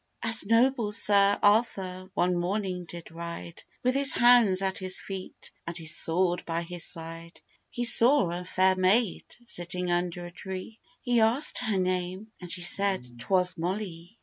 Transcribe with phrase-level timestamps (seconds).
[0.23, 5.77] ]AS noble Sir Arthur one morning did ride, With his hounds at his feet, and
[5.77, 7.39] his sword by his side,
[7.69, 12.61] He saw a fair maid sitting under a tree, He askèd her name, and she
[12.61, 14.17] said 'twas Mollee.